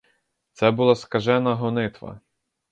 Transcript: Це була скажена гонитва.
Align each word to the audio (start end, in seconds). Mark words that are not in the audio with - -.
Це 0.53 0.71
була 0.71 0.95
скажена 0.95 1.55
гонитва. 1.55 2.19